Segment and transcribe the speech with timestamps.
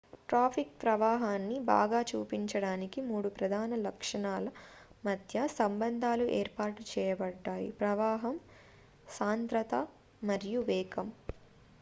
[0.23, 4.47] traffic ప్రవాహాన్ని బాగా చూపించడానికి మూడు ప్రధాన లక్షణాల
[5.05, 9.73] మధ్య సంబంధాలు ఏర్పాటు చేయబడ్డాయి 1 ప్రవాహం 2 సాంద్రత
[10.23, 11.09] మరియు 3 వేగం